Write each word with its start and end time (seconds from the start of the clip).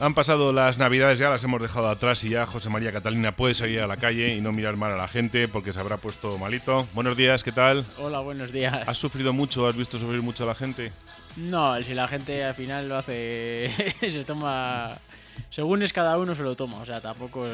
Han 0.00 0.14
pasado 0.14 0.54
las 0.54 0.78
navidades, 0.78 1.18
ya 1.18 1.28
las 1.28 1.44
hemos 1.44 1.60
dejado 1.60 1.90
atrás 1.90 2.24
y 2.24 2.30
ya 2.30 2.46
José 2.46 2.70
María 2.70 2.90
Catalina 2.90 3.36
puede 3.36 3.52
salir 3.52 3.82
a 3.82 3.86
la 3.86 3.98
calle 3.98 4.34
y 4.34 4.40
no 4.40 4.50
mirar 4.50 4.78
mal 4.78 4.94
a 4.94 4.96
la 4.96 5.08
gente 5.08 5.46
porque 5.46 5.74
se 5.74 5.80
habrá 5.80 5.98
puesto 5.98 6.38
malito. 6.38 6.88
Buenos 6.94 7.18
días, 7.18 7.42
¿qué 7.44 7.52
tal? 7.52 7.84
Hola, 7.98 8.20
buenos 8.20 8.50
días. 8.50 8.88
¿Has 8.88 8.96
sufrido 8.96 9.34
mucho? 9.34 9.66
¿Has 9.66 9.76
visto 9.76 9.98
sufrir 9.98 10.22
mucho 10.22 10.44
a 10.44 10.46
la 10.46 10.54
gente? 10.54 10.90
No, 11.36 11.82
si 11.84 11.92
la 11.92 12.08
gente 12.08 12.42
al 12.42 12.54
final 12.54 12.88
lo 12.88 12.96
hace, 12.96 13.70
se 14.00 14.24
toma... 14.24 14.96
Según 15.50 15.82
es 15.82 15.92
cada 15.92 16.16
uno 16.16 16.34
se 16.34 16.44
lo 16.44 16.54
toma, 16.54 16.78
o 16.78 16.86
sea, 16.86 17.02
tampoco 17.02 17.46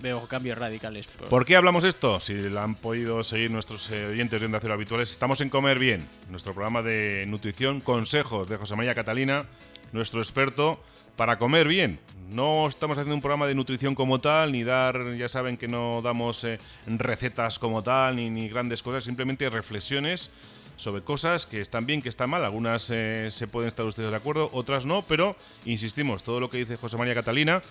veo 0.00 0.26
cambios 0.26 0.56
radicales. 0.56 1.06
Por... 1.06 1.44
qué 1.44 1.54
hablamos 1.54 1.84
esto? 1.84 2.18
Si 2.18 2.32
la 2.48 2.62
han 2.62 2.76
podido 2.76 3.22
seguir 3.24 3.50
nuestros 3.50 3.90
eh, 3.90 4.06
oyentes 4.06 4.40
de 4.40 4.46
Onda 4.46 4.60
habituales, 4.72 5.12
estamos 5.12 5.42
en 5.42 5.50
Comer 5.50 5.78
Bien, 5.78 6.08
nuestro 6.30 6.54
programa 6.54 6.80
de 6.80 7.26
nutrición, 7.26 7.82
consejos 7.82 8.48
de 8.48 8.56
José 8.56 8.74
María 8.74 8.94
Catalina, 8.94 9.44
nuestro 9.92 10.22
experto 10.22 10.80
para 11.16 11.38
comer 11.38 11.68
bien. 11.68 11.98
No 12.30 12.66
estamos 12.66 12.96
haciendo 12.96 13.14
un 13.14 13.20
programa 13.20 13.46
de 13.46 13.54
nutrición 13.54 13.94
como 13.94 14.20
tal, 14.20 14.52
ni 14.52 14.64
dar, 14.64 15.14
ya 15.14 15.28
saben 15.28 15.56
que 15.56 15.68
no 15.68 16.02
damos 16.02 16.42
eh, 16.44 16.58
recetas 16.86 17.58
como 17.58 17.82
tal, 17.82 18.16
ni, 18.16 18.48
grandes 18.48 18.82
cosas, 18.82 19.04
simplemente 19.04 19.48
reflexiones 19.50 20.30
sobre 20.76 21.02
cosas 21.02 21.46
que 21.46 21.60
están 21.60 21.86
bien, 21.86 22.02
que 22.02 22.08
están 22.08 22.30
mal. 22.30 22.44
Algunas 22.44 22.90
eh, 22.90 23.28
se 23.30 23.46
pueden 23.46 23.68
estar 23.68 23.86
ustedes 23.86 24.10
de 24.10 24.16
acuerdo, 24.16 24.50
otras 24.52 24.86
no, 24.86 25.02
pero 25.02 25.36
insistimos, 25.64 26.24
todo 26.24 26.40
lo 26.40 26.50
que 26.50 26.58
dice 26.58 26.76
José 26.76 26.96
María 26.96 27.14
Catalina 27.14 27.62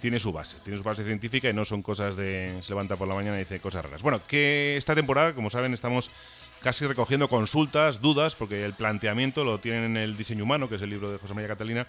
tiene 0.00 0.20
su 0.20 0.32
base, 0.32 0.58
tiene 0.62 0.76
su 0.76 0.84
base 0.84 1.04
científica 1.04 1.48
y 1.48 1.52
no 1.52 1.64
son 1.64 1.82
cosas 1.82 2.14
de 2.16 2.56
se 2.60 2.70
levanta 2.70 2.96
por 2.96 3.08
la 3.08 3.14
mañana 3.14 3.36
y 3.36 3.40
dice 3.40 3.60
cosas 3.60 3.84
raras. 3.84 4.02
Bueno, 4.02 4.20
que 4.28 4.76
esta 4.76 4.94
temporada, 4.94 5.34
como 5.34 5.50
saben, 5.50 5.74
estamos 5.74 6.10
casi 6.62 6.86
recogiendo 6.86 7.28
consultas, 7.28 8.00
dudas, 8.00 8.34
porque 8.34 8.64
el 8.64 8.72
planteamiento 8.74 9.44
lo 9.44 9.58
tienen 9.58 9.84
en 9.84 9.96
el 9.96 10.16
diseño 10.16 10.44
humano, 10.44 10.68
que 10.68 10.76
es 10.76 10.82
el 10.82 10.90
libro 10.90 11.10
de 11.10 11.18
José 11.18 11.34
María 11.34 11.48
Catalina, 11.48 11.86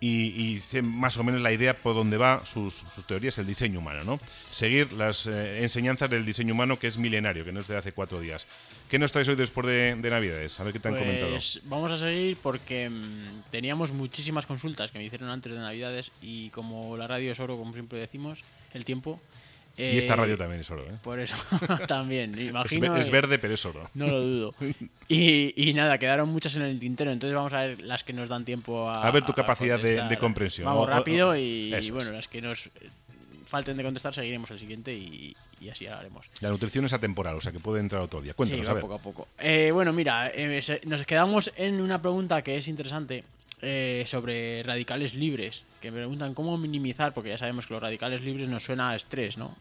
y, 0.00 0.58
sé 0.60 0.82
más 0.82 1.16
o 1.16 1.24
menos 1.24 1.40
la 1.40 1.52
idea 1.52 1.74
por 1.74 1.94
dónde 1.94 2.16
va 2.16 2.44
sus, 2.44 2.84
teorías, 3.06 3.38
el 3.38 3.46
diseño 3.46 3.78
humano, 3.78 4.04
¿no? 4.04 4.20
Seguir 4.50 4.92
las 4.92 5.26
eh, 5.26 5.62
enseñanzas 5.62 6.10
del 6.10 6.24
diseño 6.24 6.54
humano 6.54 6.78
que 6.78 6.86
es 6.86 6.98
milenario, 6.98 7.44
que 7.44 7.52
no 7.52 7.60
es 7.60 7.68
de 7.68 7.76
hace 7.76 7.92
cuatro 7.92 8.20
días. 8.20 8.46
¿Qué 8.90 8.98
nos 8.98 9.12
traes 9.12 9.28
hoy 9.28 9.36
después 9.36 9.66
de, 9.66 9.96
Navidades? 9.96 10.60
A 10.60 10.64
ver 10.64 10.72
qué 10.72 10.80
te 10.80 10.88
han 10.88 10.94
pues 10.94 11.04
comentado. 11.04 11.38
Vamos 11.64 11.90
a 11.92 11.98
seguir 11.98 12.36
porque 12.42 12.90
mm, 12.90 13.50
teníamos 13.50 13.92
muchísimas 13.92 14.46
consultas 14.46 14.90
que 14.90 14.98
me 14.98 15.04
hicieron 15.04 15.30
antes 15.30 15.52
de 15.52 15.58
Navidades 15.58 16.12
y 16.20 16.50
como 16.50 16.96
la 16.96 17.06
radio 17.06 17.32
es 17.32 17.40
oro, 17.40 17.56
como 17.56 17.72
siempre 17.72 17.98
decimos, 17.98 18.44
el 18.74 18.84
tiempo, 18.84 19.20
y 19.78 19.98
esta 19.98 20.16
radio 20.16 20.38
también 20.38 20.60
es 20.60 20.70
oro, 20.70 20.82
¿eh? 20.82 20.94
Por 21.02 21.20
eso 21.20 21.36
también, 21.86 22.38
imagino. 22.38 22.96
Es, 22.96 23.10
verde, 23.10 23.38
pero 23.38 23.54
es 23.54 23.66
oro. 23.66 23.88
No 23.94 24.06
lo 24.06 24.20
dudo. 24.20 24.54
Y, 25.08 25.72
nada, 25.74 25.98
quedaron 25.98 26.28
muchas 26.30 26.56
en 26.56 26.62
el 26.62 26.80
tintero, 26.80 27.12
entonces 27.12 27.34
vamos 27.34 27.52
a 27.52 27.60
ver 27.60 27.80
las 27.82 28.02
que 28.02 28.12
nos 28.12 28.28
dan 28.28 28.44
tiempo 28.44 28.90
a. 28.90 29.06
A 29.06 29.10
ver 29.12 29.24
tu 29.24 29.32
capacidad 29.32 29.78
de, 29.78 30.18
comprensión. 30.18 30.66
Vamos 30.66 30.88
rápido 30.88 31.36
y, 31.36 31.70
bueno, 31.92 32.10
las 32.10 32.26
que 32.26 32.42
nos 32.42 32.70
falten 33.44 33.76
de 33.76 33.84
contestar 33.84 34.12
seguiremos 34.12 34.50
el 34.50 34.58
siguiente 34.58 34.92
y, 34.92 35.36
así 35.70 35.86
haremos. 35.86 36.26
La 36.40 36.50
nutrición 36.50 36.84
es 36.86 36.92
atemporal, 36.92 37.36
o 37.36 37.40
sea 37.40 37.52
que 37.52 37.60
puede 37.60 37.80
entrar 37.80 38.02
otro 38.02 38.20
día. 38.20 38.34
Cuéntanos, 38.34 38.68
a 38.68 38.78
poco 38.78 38.94
a 38.94 38.98
poco. 38.98 39.28
Eh, 39.38 39.70
bueno, 39.72 39.92
mira, 39.92 40.30
eh, 40.34 40.60
nos 40.86 41.06
quedamos 41.06 41.52
en 41.56 41.80
una 41.80 42.02
pregunta 42.02 42.42
que 42.42 42.56
es 42.56 42.66
interesante. 42.66 43.24
Eh, 43.62 44.04
sobre 44.06 44.62
radicales 44.64 45.14
libres, 45.14 45.62
que 45.80 45.90
me 45.90 45.96
preguntan 45.96 46.34
cómo 46.34 46.58
minimizar, 46.58 47.14
porque 47.14 47.30
ya 47.30 47.38
sabemos 47.38 47.66
que 47.66 47.72
los 47.72 47.82
radicales 47.82 48.20
libres 48.20 48.50
nos 48.50 48.64
suena 48.64 48.90
a 48.90 48.96
estrés, 48.96 49.38
¿no? 49.38 49.56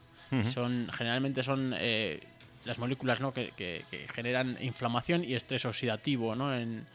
Son 0.54 0.90
generalmente 0.92 1.44
son 1.44 1.74
eh, 1.78 2.20
las 2.66 2.78
moléculas 2.80 3.20
¿no? 3.22 3.34
que, 3.34 3.86
generan 4.14 4.58
inflamación 4.62 5.24
y 5.24 5.36
estrés 5.36 5.66
oxidativo, 5.66 6.36
¿no? 6.36 6.54
En, 6.54 6.86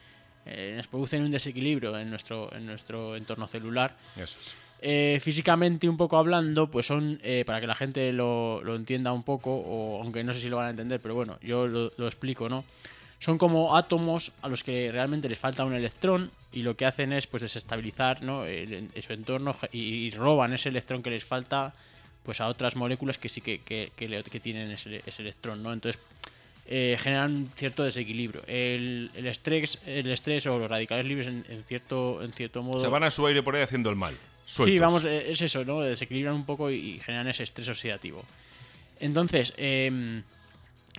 eh, 0.47 0.75
nos 0.77 0.89
producen 0.89 1.23
un 1.23 1.31
desequilibrio 1.31 1.97
en 1.99 2.11
nuestro, 2.11 2.53
en 2.55 2.67
nuestro 2.67 3.17
entorno 3.17 3.47
celular. 3.47 3.97
Eh, 4.83 5.19
físicamente, 5.21 5.89
un 5.89 5.97
poco 5.97 6.17
hablando, 6.17 6.71
pues 6.71 6.87
son, 6.87 7.21
para 7.47 7.61
que 7.61 7.67
la 7.67 7.75
gente 7.75 8.13
lo, 8.13 8.63
lo, 8.65 8.75
entienda 8.75 9.13
un 9.13 9.23
poco, 9.23 9.55
o 9.55 10.03
aunque 10.03 10.25
no 10.25 10.33
sé 10.33 10.41
si 10.41 10.49
lo 10.49 10.57
van 10.57 10.67
a 10.67 10.71
entender, 10.71 11.01
pero 11.01 11.15
bueno, 11.15 11.39
yo 11.43 11.67
lo, 11.67 11.93
lo, 11.97 12.07
explico, 12.07 12.49
¿no? 12.49 12.65
Son 13.21 13.37
como 13.37 13.77
átomos 13.77 14.33
a 14.41 14.49
los 14.49 14.65
que 14.65 14.91
realmente 14.91 15.29
les 15.29 15.39
falta 15.39 15.67
un 15.67 15.75
electrón 15.75 16.31
y 16.53 16.63
lo 16.63 16.75
que 16.75 16.87
hacen 16.87 17.13
es 17.13 17.27
pues 17.27 17.43
desestabilizar 17.43 18.23
¿no? 18.23 18.45
su 18.45 19.13
entorno 19.13 19.55
y 19.73 20.11
roban 20.13 20.55
ese 20.55 20.71
electrón 20.71 21.03
que 21.03 21.11
les 21.11 21.23
falta 21.23 21.75
pues 22.23 22.41
a 22.41 22.47
otras 22.47 22.77
moléculas 22.77 23.19
que 23.19 23.29
sí 23.29 23.41
que, 23.41 23.61
que, 23.61 23.91
que, 23.97 24.41
tienen 24.41 24.71
ese, 24.71 25.03
electrón, 25.19 25.63
¿no? 25.63 25.73
Entonces 25.73 26.01
eh, 26.67 26.97
generan 27.01 27.49
cierto 27.57 27.83
desequilibrio. 27.83 28.43
El, 28.47 29.11
el, 29.15 29.27
estrés, 29.27 29.79
el 29.87 30.11
estrés 30.11 30.47
o 30.47 30.59
los 30.59 30.71
radicales 30.71 31.07
libres 31.07 31.27
en, 31.27 31.65
cierto, 31.67 32.23
en 32.23 32.33
cierto 32.33 32.63
modo... 32.63 32.81
Se 32.81 32.89
van 32.89 33.05
a 33.05 33.11
su 33.11 33.27
aire 33.27 33.43
por 33.43 33.57
ahí 33.57 33.63
haciendo 33.63 33.91
el 33.91 33.97
mal. 33.97 34.17
Sí, 34.47 34.79
vamos, 34.79 35.05
eh, 35.05 35.31
es 35.31 35.41
eso, 35.43 35.65
¿no? 35.65 35.81
Desequilibran 35.81 36.35
un 36.35 36.45
poco 36.45 36.71
y, 36.71 36.99
generan 37.01 37.29
ese 37.29 37.45
estrés 37.45 37.69
oxidativo. 37.69 38.25
Entonces, 38.99 39.55
em, 39.57 40.23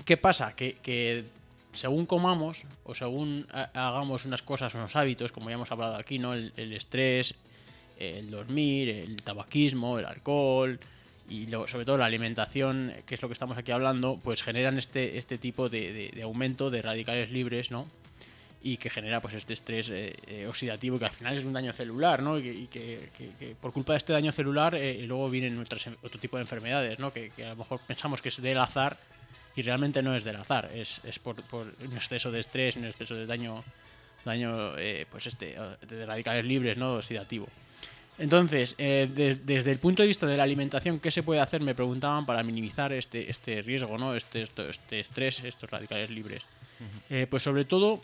¿qué 0.06 0.18
pasa? 0.18 0.56
Que, 0.56 1.26
según 1.74 2.06
comamos 2.06 2.64
o 2.84 2.94
según 2.94 3.46
hagamos 3.52 4.26
unas 4.26 4.42
cosas, 4.42 4.74
unos 4.76 4.96
hábitos, 4.96 5.32
como 5.32 5.50
ya 5.50 5.56
hemos 5.56 5.72
hablado 5.72 5.96
aquí, 5.96 6.18
¿no? 6.18 6.34
El, 6.34 6.52
el 6.58 6.74
estrés, 6.74 7.36
el 7.98 8.32
dormir, 8.32 8.90
el 8.90 9.22
tabaquismo, 9.22 10.00
el 10.00 10.06
alcohol, 10.06 10.80
y 11.32 11.48
sobre 11.50 11.86
todo 11.86 11.98
la 11.98 12.06
alimentación, 12.06 12.94
que 13.06 13.16
es 13.16 13.22
lo 13.22 13.30
que 13.30 13.34
estamos 13.34 13.58
aquí 13.58 13.72
hablando, 13.72 14.20
pues 14.22 14.44
generan 14.44 14.78
este, 14.78 15.18
este 15.18 15.38
tipo 15.38 15.70
de, 15.70 16.20
aumento 16.24 16.70
de 16.70 16.82
radicales 16.82 17.32
libres, 17.32 17.72
¿no? 17.72 17.88
Y 18.62 18.78
que 18.78 18.90
genera 18.90 19.22
pues 19.22 19.34
este 19.36 19.54
estrés 19.54 19.90
eh, 19.90 20.14
eh, 20.28 20.46
oxidativo 20.48 21.00
que 21.00 21.06
al 21.06 21.12
final 21.12 21.38
es 21.38 21.46
un 21.46 21.54
daño 21.54 21.72
celular, 21.72 22.22
¿no? 22.22 22.38
Y 22.38 22.68
que, 22.68 23.10
por 23.62 23.72
culpa 23.72 23.94
de 23.94 23.98
este 23.98 24.12
daño 24.12 24.34
celular 24.34 24.76
eh, 24.76 25.02
luego 25.08 25.30
vienen 25.30 25.58
otro 25.58 26.20
tipo 26.20 26.36
de 26.36 26.42
enfermedades, 26.42 27.00
¿no? 27.00 27.14
Que, 27.14 27.32
a 27.46 27.50
lo 27.50 27.56
mejor 27.56 27.80
pensamos 27.88 28.22
que 28.22 28.28
es 28.28 28.42
del 28.42 28.58
azar 28.58 28.98
y 29.56 29.62
realmente 29.62 30.04
no 30.04 30.14
es 30.14 30.26
del 30.26 30.36
azar, 30.36 30.70
es, 30.74 31.00
es 31.06 31.18
por, 31.20 31.42
por, 31.44 31.74
un 31.82 31.94
exceso 31.94 32.30
de 32.30 32.42
estrés, 32.42 32.76
un 32.76 32.86
exceso 32.86 33.16
de 33.16 33.26
daño, 33.26 33.64
daño 34.26 34.74
pues 35.10 35.28
este, 35.28 35.56
de 35.88 36.06
radicales 36.06 36.46
libres, 36.46 36.78
¿no? 36.78 36.96
Oxidativo. 36.96 37.48
Entonces, 38.22 38.76
eh, 38.78 39.40
desde 39.44 39.72
el 39.72 39.80
punto 39.80 40.04
de 40.04 40.08
vista 40.08 40.28
de 40.28 40.38
la 40.38 40.44
alimentación, 40.44 41.00
¿qué 41.00 41.10
se 41.10 41.24
puede 41.24 41.40
hacer? 41.42 41.62
Me 41.62 41.74
preguntaban 41.74 42.24
para 42.28 42.44
minimizar 42.44 42.94
este, 42.94 43.32
este 43.32 43.64
riesgo, 43.64 43.98
¿no? 43.98 44.16
Este, 44.16 44.44
este 44.44 45.00
estrés, 45.00 45.44
estos 45.44 45.68
radicales 45.72 46.12
libres. 46.12 46.44
Eh, 47.10 47.26
pues 47.28 47.42
sobre 47.42 47.66
todo, 47.66 48.00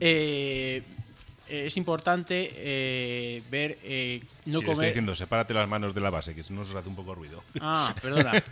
eh, 0.00 0.82
es 1.48 1.76
importante 1.78 3.42
ver 3.50 3.78
no 4.44 4.58
comer. 4.58 4.72
Estoy 4.72 4.86
diciendo, 4.88 5.16
sepárate 5.16 5.54
las 5.54 5.66
manos 5.68 5.94
de 5.94 6.02
la 6.02 6.10
base, 6.10 6.34
que 6.34 6.42
si 6.42 6.52
no 6.52 6.66
se 6.66 6.76
hace 6.76 6.88
un 6.88 6.96
poco 6.96 7.14
ruido. 7.14 7.42
Ah, 7.62 7.94
perdona. 8.02 8.32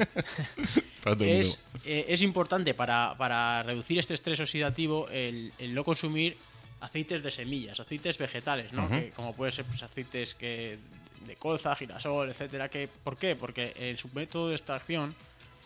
es, 1.84 2.22
importante 2.22 2.72
para, 2.72 3.14
para, 3.18 3.62
reducir 3.64 3.98
este 3.98 4.14
estrés 4.14 4.40
oxidativo 4.40 5.10
el, 5.10 5.52
el 5.58 5.74
no 5.74 5.84
consumir 5.84 6.38
aceites 6.82 7.22
de 7.22 7.30
semillas, 7.30 7.78
aceites 7.78 8.18
vegetales, 8.18 8.72
¿no? 8.72 8.88
como 9.14 9.32
puede 9.34 9.52
ser 9.52 9.64
pues, 9.64 9.82
aceites 9.82 10.34
que 10.34 10.78
de 11.26 11.36
colza, 11.36 11.74
girasol, 11.76 12.28
etcétera. 12.28 12.68
Que, 12.68 12.88
¿Por 12.88 13.16
qué? 13.16 13.36
Porque 13.36 13.72
en 13.76 13.96
su 13.96 14.08
método 14.12 14.48
de 14.48 14.56
extracción 14.56 15.14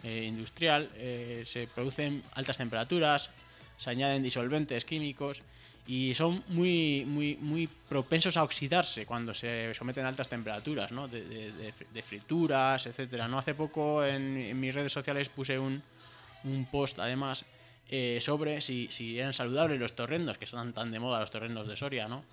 eh, 0.03 0.25
industrial 0.25 0.91
eh, 0.97 1.44
se 1.47 1.66
producen 1.69 2.22
altas 2.34 2.59
temperaturas, 2.59 3.31
se 3.78 3.91
añaden 3.91 4.22
disolventes 4.22 4.84
químicos 4.84 5.41
y 5.87 6.12
son 6.15 6.44
muy, 6.49 7.05
muy, 7.06 7.38
muy 7.41 7.66
propensos 7.88 8.37
a 8.37 8.43
oxidarse 8.43 9.06
cuando 9.06 9.32
se 9.32 9.72
someten 9.72 10.05
a 10.05 10.09
altas 10.09 10.28
temperaturas, 10.28 10.93
¿no? 10.93 11.09
de, 11.09 11.72
frituras, 12.03 12.84
etcétera. 12.84 13.26
¿no? 13.26 13.38
Hace 13.38 13.55
poco 13.55 14.05
en, 14.05 14.37
en, 14.37 14.60
mis 14.60 14.75
redes 14.75 14.93
sociales 14.93 15.31
puse 15.31 15.59
un, 15.59 15.82
un 16.44 16.67
post, 16.67 16.99
además, 16.99 17.44
eh, 17.88 18.19
sobre 18.21 18.61
si, 18.61 18.88
si, 18.91 19.19
eran 19.19 19.33
saludables 19.33 19.79
los 19.79 19.94
torrendos, 19.94 20.38
que 20.38 20.44
están 20.44 20.73
tan 20.73 20.91
de 20.91 20.99
moda 20.99 21.21
los 21.21 21.31
torrendos 21.31 21.69
de 21.69 21.77
Soria, 21.77 22.09
¿no? 22.09 22.25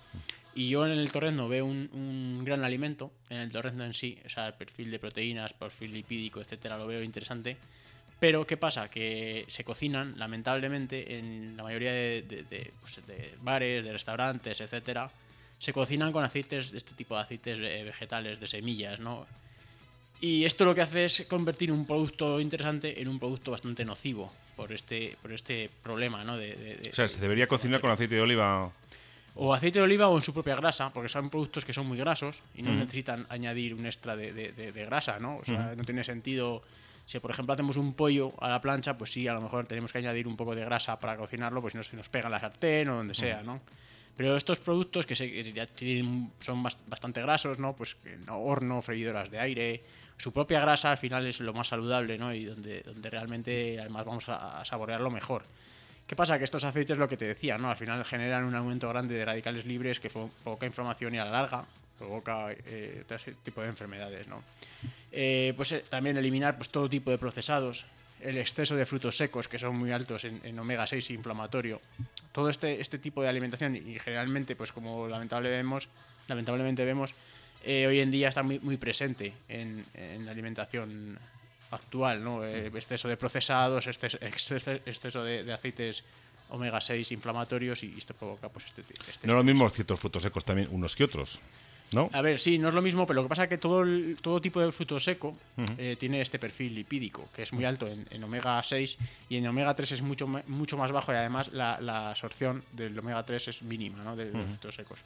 Y 0.54 0.68
yo 0.68 0.86
en 0.86 0.92
el 0.92 1.10
torrendo 1.10 1.48
veo 1.48 1.66
un, 1.66 2.42
gran 2.44 2.64
alimento, 2.64 3.10
en 3.28 3.38
el 3.38 3.50
torrendo 3.50 3.84
en 3.84 3.94
sí, 3.94 4.18
o 4.24 4.28
sea, 4.28 4.46
el 4.46 4.54
perfil 4.54 4.90
de 4.90 4.98
proteínas, 4.98 5.52
perfil 5.52 5.92
lipídico, 5.92 6.40
etcétera, 6.40 6.78
lo 6.78 6.86
veo 6.86 7.02
interesante. 7.02 7.56
Pero, 8.20 8.46
¿qué 8.46 8.56
pasa? 8.56 8.88
Que 8.88 9.44
se 9.48 9.64
cocinan, 9.64 10.16
lamentablemente, 10.16 11.18
en 11.18 11.56
la 11.56 11.64
mayoría 11.64 11.92
de, 11.92 12.72
pues, 12.80 13.00
bares, 13.42 13.84
de 13.84 13.92
restaurantes, 13.92 14.60
etcétera, 14.60 15.10
se 15.58 15.72
cocinan 15.72 16.12
con 16.12 16.22
aceites, 16.22 16.72
este 16.72 16.94
tipo 16.94 17.16
de 17.16 17.22
aceites 17.22 17.58
eh, 17.58 17.82
vegetales, 17.84 18.38
de 18.38 18.46
semillas, 18.46 19.00
¿no? 19.00 19.26
Y 20.24 20.46
esto 20.46 20.64
lo 20.64 20.74
que 20.74 20.80
hace 20.80 21.04
es 21.04 21.26
convertir 21.28 21.70
un 21.70 21.84
producto 21.86 22.40
interesante 22.40 22.98
en 23.02 23.08
un 23.08 23.18
producto 23.18 23.50
bastante 23.50 23.84
nocivo 23.84 24.32
por 24.56 24.72
este, 24.72 25.16
por 25.20 25.30
este 25.32 25.68
problema, 25.82 26.24
¿no? 26.24 26.38
De, 26.38 26.80
o 26.90 26.94
sea, 26.94 27.08
se 27.08 27.20
debería 27.20 27.46
cocinar 27.46 27.82
con 27.82 27.90
aceite 27.90 28.14
de 28.14 28.22
oliva. 28.22 28.70
O 29.34 29.52
aceite 29.52 29.80
de 29.80 29.84
oliva 29.84 30.08
o 30.08 30.16
en 30.16 30.22
su 30.22 30.32
propia 30.32 30.56
grasa, 30.56 30.88
porque 30.94 31.10
son 31.10 31.28
productos 31.28 31.66
que 31.66 31.74
son 31.74 31.86
muy 31.86 31.98
grasos 31.98 32.40
y 32.54 32.62
no 32.62 32.72
necesitan 32.74 33.26
añadir 33.28 33.74
un 33.74 33.84
extra 33.84 34.16
de, 34.16 34.86
grasa, 34.88 35.18
¿no? 35.18 35.36
O 35.36 35.44
sea, 35.44 35.74
no 35.76 35.84
tiene 35.84 36.02
sentido. 36.04 36.62
Si, 37.04 37.18
por 37.18 37.30
ejemplo, 37.30 37.52
hacemos 37.52 37.76
un 37.76 37.92
pollo 37.92 38.32
a 38.40 38.48
la 38.48 38.62
plancha, 38.62 38.96
pues 38.96 39.12
sí, 39.12 39.28
a 39.28 39.34
lo 39.34 39.42
mejor 39.42 39.66
tenemos 39.66 39.92
que 39.92 39.98
añadir 39.98 40.26
un 40.26 40.36
poco 40.38 40.54
de 40.54 40.64
grasa 40.64 40.98
para 40.98 41.18
cocinarlo, 41.18 41.60
pues 41.60 41.72
si 41.72 41.76
no 41.76 41.84
se 41.84 41.96
nos 41.96 42.08
pega 42.08 42.26
en 42.28 42.32
la 42.32 42.40
sartén 42.40 42.88
o 42.88 42.96
donde 42.96 43.14
sea, 43.14 43.42
¿no? 43.42 43.60
Pero 44.16 44.36
estos 44.36 44.58
productos 44.60 45.04
que, 45.04 45.14
se, 45.16 45.28
que 45.30 45.52
ya 45.52 45.66
tienen- 45.66 46.30
son 46.40 46.62
bas- 46.64 46.78
bastante 46.86 47.20
grasos, 47.20 47.58
¿no? 47.58 47.74
Pues 47.76 47.96
no, 48.26 48.38
horno, 48.38 48.80
freidoras 48.80 49.28
de 49.30 49.38
aire, 49.40 49.82
su 50.16 50.32
propia 50.32 50.60
grasa 50.60 50.90
al 50.90 50.98
final 50.98 51.26
es 51.26 51.40
lo 51.40 51.52
más 51.52 51.68
saludable, 51.68 52.18
¿no? 52.18 52.32
Y 52.32 52.44
donde, 52.44 52.82
donde 52.82 53.10
realmente 53.10 53.78
además 53.80 54.04
vamos 54.04 54.28
a, 54.28 54.60
a 54.60 54.64
saborearlo 54.64 55.10
mejor. 55.10 55.42
¿Qué 56.06 56.16
pasa? 56.16 56.38
Que 56.38 56.44
estos 56.44 56.64
aceites, 56.64 56.98
lo 56.98 57.08
que 57.08 57.16
te 57.16 57.24
decía, 57.24 57.56
¿no? 57.56 57.70
Al 57.70 57.76
final 57.76 58.04
generan 58.04 58.44
un 58.44 58.54
aumento 58.54 58.88
grande 58.88 59.14
de 59.14 59.24
radicales 59.24 59.64
libres 59.64 60.00
que 60.00 60.10
provoca 60.10 60.66
inflamación 60.66 61.14
y 61.14 61.18
a 61.18 61.24
la 61.24 61.30
larga 61.30 61.64
provoca 61.98 62.52
eh, 62.52 63.04
todo 63.06 63.16
ese 63.16 63.32
tipo 63.42 63.62
de 63.62 63.68
enfermedades, 63.68 64.26
¿no? 64.26 64.42
Eh, 65.12 65.54
pues 65.56 65.72
eh, 65.72 65.84
también 65.88 66.16
eliminar 66.16 66.56
pues, 66.56 66.68
todo 66.68 66.88
tipo 66.88 67.10
de 67.10 67.18
procesados, 67.18 67.86
el 68.20 68.38
exceso 68.38 68.74
de 68.76 68.84
frutos 68.86 69.16
secos 69.16 69.48
que 69.48 69.58
son 69.58 69.76
muy 69.76 69.92
altos 69.92 70.24
en, 70.24 70.58
omega 70.58 70.86
6 70.86 71.10
inflamatorio. 71.10 71.80
Todo 72.32 72.48
este, 72.50 72.80
este 72.80 72.98
tipo 72.98 73.22
de 73.22 73.28
alimentación 73.28 73.76
y 73.76 73.98
generalmente, 73.98 74.56
pues 74.56 74.72
como 74.72 75.08
lamentable 75.08 75.50
vemos, 75.50 75.88
lamentablemente 76.28 76.84
vemos, 76.84 77.14
eh, 77.64 77.86
hoy 77.86 78.00
en 78.00 78.10
día 78.10 78.28
está 78.28 78.42
muy, 78.42 78.58
muy 78.60 78.76
presente 78.76 79.32
en, 79.48 79.84
en 79.94 80.24
la 80.26 80.32
alimentación 80.32 81.18
actual, 81.70 82.22
¿no? 82.22 82.44
Eh, 82.44 82.68
exceso 82.74 83.08
de 83.08 83.16
procesados, 83.16 83.86
exceso, 83.86 84.18
exceso, 84.20 85.24
de, 85.24 85.42
de 85.42 85.52
aceites 85.52 86.04
omega 86.50 86.80
6 86.80 87.10
inflamatorios 87.12 87.82
y 87.82 87.94
esto 87.96 88.14
provoca 88.14 88.48
pues 88.48 88.66
este, 88.66 88.82
este 88.82 89.26
No 89.26 89.32
es 89.32 89.36
lo 89.38 89.44
mismo 89.44 89.68
ciertos 89.70 89.98
frutos 89.98 90.22
secos 90.22 90.44
también 90.44 90.68
unos 90.70 90.94
que 90.94 91.04
otros, 91.04 91.40
¿no? 91.92 92.10
a 92.12 92.20
ver, 92.22 92.38
sí, 92.38 92.58
no 92.58 92.68
es 92.68 92.74
lo 92.74 92.82
mismo, 92.82 93.06
pero 93.06 93.16
lo 93.22 93.22
que 93.24 93.30
pasa 93.30 93.44
es 93.44 93.48
que 93.48 93.58
todo, 93.58 93.82
el- 93.82 94.16
todo 94.20 94.40
tipo 94.40 94.60
de 94.60 94.70
fruto 94.70 95.00
seco 95.00 95.36
eh, 95.78 95.96
tiene 95.98 96.20
este 96.20 96.38
perfil 96.38 96.74
lipídico, 96.74 97.28
que 97.34 97.42
es 97.42 97.52
muy 97.52 97.64
alto 97.64 97.86
en, 97.88 98.06
en 98.10 98.22
omega 98.22 98.62
6 98.62 98.96
y 99.30 99.36
en 99.38 99.46
omega 99.48 99.74
3 99.74 99.92
es 99.92 100.02
mucho, 100.02 100.28
mucho 100.46 100.76
más 100.76 100.92
bajo 100.92 101.12
y 101.12 101.16
además 101.16 101.50
la, 101.52 101.80
la 101.80 102.10
absorción 102.10 102.62
del 102.72 102.96
omega 102.96 103.22
3 103.24 103.48
es 103.48 103.62
mínima, 103.62 104.04
¿no? 104.04 104.14
De, 104.14 104.26
los 104.30 104.46
frutos 104.46 104.74
secos. 104.76 105.00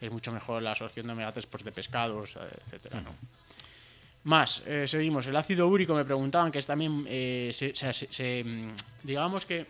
Es 0.00 0.10
mucho 0.12 0.30
mejor 0.32 0.62
la 0.62 0.70
absorción 0.70 1.06
de 1.06 1.12
omega 1.12 1.32
3 1.32 1.46
pues, 1.46 1.64
de 1.64 1.72
pescados, 1.72 2.36
eh, 2.36 2.40
etcétera, 2.66 3.00
¿no? 3.00 3.10
Más, 4.24 4.62
eh, 4.66 4.86
seguimos. 4.86 5.26
El 5.26 5.36
ácido 5.36 5.66
úrico 5.68 5.94
me 5.94 6.04
preguntaban 6.04 6.52
que 6.52 6.58
es 6.58 6.66
también, 6.66 7.04
eh, 7.08 7.50
se- 7.54 7.74
se- 7.74 7.92
se- 7.94 8.12
se, 8.12 8.44
mm, 8.44 8.72
digamos 9.04 9.46
que 9.46 9.66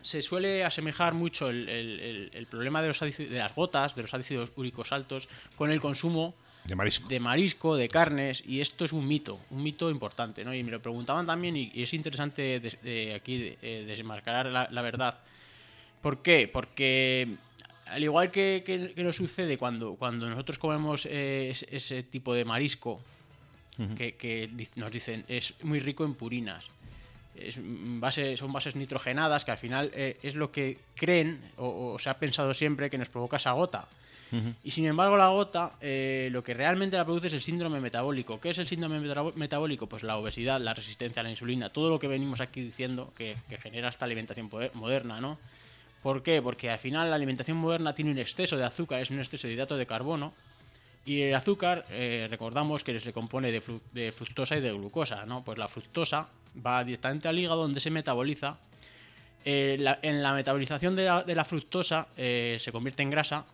se 0.00 0.22
suele 0.22 0.64
asemejar 0.64 1.14
mucho 1.14 1.50
el, 1.50 1.68
el- 1.68 2.00
el- 2.00 2.30
el 2.34 2.46
problema 2.46 2.82
de, 2.82 2.88
los 2.88 3.00
ácidos- 3.02 3.30
de 3.30 3.38
las 3.38 3.54
gotas, 3.54 3.94
de 3.94 4.02
los 4.02 4.12
ácidos 4.14 4.52
úricos 4.56 4.92
altos, 4.92 5.28
con 5.56 5.70
el 5.70 5.80
consumo 5.80 6.34
De 6.64 6.76
marisco. 6.76 7.08
de 7.08 7.20
marisco, 7.20 7.76
de 7.76 7.88
carnes, 7.88 8.42
y 8.46 8.60
esto 8.60 8.84
es 8.84 8.92
un 8.92 9.06
mito, 9.06 9.38
un 9.50 9.62
mito 9.62 9.90
importante, 9.90 10.44
¿no? 10.44 10.54
Y 10.54 10.62
me 10.62 10.70
lo 10.70 10.80
preguntaban 10.80 11.26
también, 11.26 11.56
y, 11.56 11.70
y 11.74 11.82
es 11.82 11.92
interesante 11.94 12.60
de 12.60 13.14
aquí 13.14 13.56
de- 13.60 13.84
desmarcar 13.86 14.46
la, 14.46 14.68
la 14.70 14.82
verdad. 14.82 15.18
¿Por 16.00 16.22
qué? 16.22 16.48
Porque 16.52 17.36
al 17.86 18.02
igual 18.02 18.30
que, 18.30 18.62
que- 18.64 18.92
que 18.94 19.04
nos 19.04 19.16
sucede 19.16 19.58
cuando, 19.58 19.94
cuando 19.96 20.28
nosotros 20.28 20.58
comemos 20.58 21.06
eh, 21.06 21.48
ese, 21.50 21.66
ese 21.70 22.02
tipo 22.02 22.34
de 22.34 22.44
marisco, 22.44 23.00
que, 23.96 24.48
nos 24.76 24.92
dicen 24.92 25.24
es 25.28 25.52
muy 25.64 25.80
rico 25.80 26.04
en 26.04 26.14
purinas. 26.14 26.68
Es 27.34 27.56
mm, 27.58 27.98
base, 27.98 28.36
son 28.36 28.52
bases 28.52 28.76
nitrogenadas 28.76 29.44
que 29.44 29.50
al 29.50 29.58
final 29.58 29.90
eh, 29.94 30.16
es 30.22 30.36
lo 30.36 30.52
que 30.52 30.78
creen 30.94 31.40
o, 31.56 31.94
o 31.94 31.98
se 31.98 32.08
ha 32.08 32.14
pensado 32.18 32.54
siempre 32.54 32.88
que 32.88 32.98
nos 32.98 33.08
provoca 33.08 33.36
esa 33.38 33.52
gota. 33.52 33.86
Y 34.64 34.72
sin 34.72 34.84
embargo 34.86 35.16
la 35.16 35.28
gota 35.28 35.72
eh, 35.80 36.28
lo 36.32 36.42
que 36.42 36.54
realmente 36.54 36.96
la 36.96 37.04
produce 37.04 37.28
es 37.28 37.34
el 37.34 37.40
síndrome 37.40 37.78
metabólico. 37.80 38.40
¿Qué 38.40 38.50
es 38.50 38.58
el 38.58 38.66
síndrome 38.66 38.98
metabó- 39.00 39.32
metabólico? 39.34 39.86
Pues 39.86 40.02
la 40.02 40.16
obesidad, 40.16 40.60
la 40.60 40.74
resistencia 40.74 41.20
a 41.20 41.22
la 41.22 41.30
insulina, 41.30 41.68
todo 41.70 41.88
lo 41.88 42.00
que 42.00 42.08
venimos 42.08 42.40
aquí 42.40 42.60
diciendo 42.60 43.12
que, 43.16 43.36
que 43.48 43.58
genera 43.58 43.90
esta 43.90 44.06
alimentación 44.06 44.50
moderna, 44.74 45.20
¿no? 45.20 45.38
¿Por 46.04 46.22
qué? 46.22 46.42
Porque 46.42 46.68
al 46.68 46.78
final 46.78 47.08
la 47.08 47.16
alimentación 47.16 47.56
moderna 47.56 47.94
tiene 47.94 48.10
un 48.10 48.18
exceso 48.18 48.58
de 48.58 48.64
azúcar, 48.64 49.00
es 49.00 49.08
un 49.10 49.18
exceso 49.20 49.46
de 49.46 49.54
hidrato 49.54 49.74
de 49.78 49.86
carbono. 49.86 50.34
Y 51.06 51.22
el 51.22 51.34
azúcar, 51.34 51.86
eh, 51.88 52.26
recordamos 52.30 52.84
que 52.84 53.00
se 53.00 53.10
compone 53.14 53.50
de, 53.50 53.62
fru- 53.62 53.80
de 53.92 54.12
fructosa 54.12 54.54
y 54.54 54.60
de 54.60 54.70
glucosa, 54.72 55.24
¿no? 55.24 55.42
Pues 55.42 55.56
la 55.56 55.66
fructosa 55.66 56.28
va 56.64 56.84
directamente 56.84 57.26
al 57.26 57.38
hígado 57.38 57.62
donde 57.62 57.80
se 57.80 57.88
metaboliza. 57.90 58.58
Eh, 59.46 59.78
en 60.02 60.22
la 60.22 60.34
metabolización 60.34 60.94
de 60.94 61.06
la, 61.34 61.44
fructosa 61.46 62.06
eh, 62.18 62.58
se 62.60 62.70
convierte 62.70 63.02
en 63.02 63.08
grasa 63.08 63.46